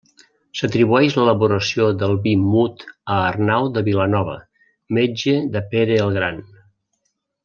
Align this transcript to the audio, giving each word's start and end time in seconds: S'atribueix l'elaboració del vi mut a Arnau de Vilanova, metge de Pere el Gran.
S'atribueix 0.59 1.17
l'elaboració 1.17 1.89
del 2.03 2.15
vi 2.23 2.33
mut 2.45 2.81
a 2.87 3.19
Arnau 3.27 3.69
de 3.77 3.83
Vilanova, 3.91 4.39
metge 4.99 5.35
de 5.57 5.63
Pere 5.75 5.99
el 6.07 6.17
Gran. 6.21 6.41